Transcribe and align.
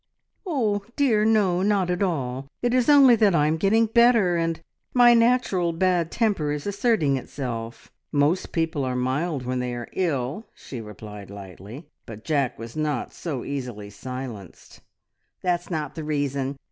"Oh 0.47 0.83
dear 0.95 1.23
no, 1.25 1.61
not 1.61 1.91
at 1.91 2.01
all. 2.01 2.47
It 2.63 2.73
is 2.73 2.89
only 2.89 3.15
that 3.17 3.35
I 3.35 3.45
am 3.45 3.57
getting 3.57 3.85
better, 3.85 4.35
and 4.35 4.59
my 4.95 5.13
natural 5.13 5.73
bad 5.73 6.09
temper 6.09 6.51
is 6.51 6.65
asserting 6.65 7.17
itself. 7.17 7.91
Most 8.11 8.51
people 8.51 8.83
are 8.83 8.95
mild 8.95 9.45
when 9.45 9.59
they 9.59 9.75
are 9.75 9.89
ill," 9.93 10.47
she 10.55 10.81
replied 10.81 11.29
lightly, 11.29 11.87
but 12.07 12.23
Jack 12.25 12.57
was 12.57 12.75
not 12.75 13.13
so 13.13 13.45
easily 13.45 13.91
silenced. 13.91 14.81
"That's 15.43 15.69
not 15.69 15.93
the 15.93 16.03
reason. 16.03 16.57